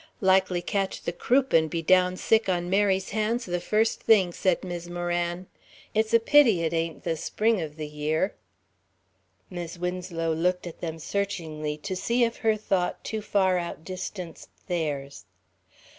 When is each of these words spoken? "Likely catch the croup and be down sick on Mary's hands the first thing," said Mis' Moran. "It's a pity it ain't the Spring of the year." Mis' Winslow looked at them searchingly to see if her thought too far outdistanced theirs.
"Likely 0.19 0.63
catch 0.63 1.03
the 1.03 1.11
croup 1.13 1.53
and 1.53 1.69
be 1.69 1.83
down 1.83 2.17
sick 2.17 2.49
on 2.49 2.71
Mary's 2.71 3.11
hands 3.11 3.45
the 3.45 3.59
first 3.59 4.01
thing," 4.01 4.31
said 4.33 4.63
Mis' 4.63 4.87
Moran. 4.89 5.45
"It's 5.93 6.11
a 6.11 6.19
pity 6.19 6.63
it 6.63 6.73
ain't 6.73 7.03
the 7.03 7.15
Spring 7.15 7.61
of 7.61 7.75
the 7.75 7.85
year." 7.87 8.33
Mis' 9.51 9.77
Winslow 9.77 10.33
looked 10.33 10.65
at 10.65 10.81
them 10.81 10.97
searchingly 10.97 11.77
to 11.83 11.95
see 11.95 12.23
if 12.23 12.37
her 12.37 12.57
thought 12.57 13.03
too 13.03 13.21
far 13.21 13.59
outdistanced 13.59 14.49
theirs. 14.65 15.25